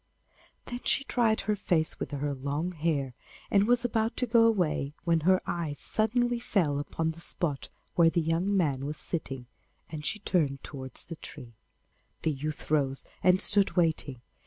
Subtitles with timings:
[0.65, 3.13] Then she dried her face with her long hair,
[3.51, 8.09] and was about to go away, when her eye suddenly fell upon the spot where
[8.09, 9.45] the young man was sitting,
[9.91, 11.53] and she turned towards the tree.
[12.23, 14.21] The youth rose and stood waiting.